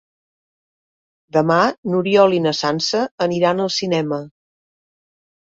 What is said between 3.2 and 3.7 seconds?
aniran